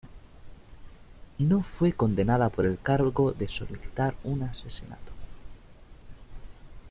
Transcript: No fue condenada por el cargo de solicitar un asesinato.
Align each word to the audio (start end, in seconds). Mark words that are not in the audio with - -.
No 1.37 1.61
fue 1.61 1.93
condenada 1.93 2.49
por 2.49 2.65
el 2.65 2.79
cargo 2.79 3.33
de 3.33 3.47
solicitar 3.47 4.15
un 4.23 4.41
asesinato. 4.41 5.11